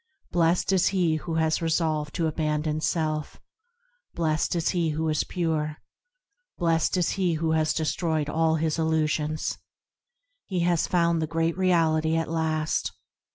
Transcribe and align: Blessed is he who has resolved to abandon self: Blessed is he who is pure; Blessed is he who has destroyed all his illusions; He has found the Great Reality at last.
Blessed 0.31 0.71
is 0.73 0.87
he 0.87 1.17
who 1.17 1.35
has 1.35 1.61
resolved 1.61 2.15
to 2.15 2.25
abandon 2.25 2.81
self: 2.81 3.39
Blessed 4.15 4.55
is 4.55 4.69
he 4.69 4.89
who 4.89 5.07
is 5.09 5.23
pure; 5.23 5.77
Blessed 6.57 6.97
is 6.97 7.09
he 7.11 7.33
who 7.35 7.51
has 7.51 7.71
destroyed 7.71 8.27
all 8.27 8.55
his 8.55 8.79
illusions; 8.79 9.59
He 10.47 10.61
has 10.61 10.87
found 10.87 11.21
the 11.21 11.27
Great 11.27 11.55
Reality 11.55 12.15
at 12.15 12.31
last. 12.31 12.93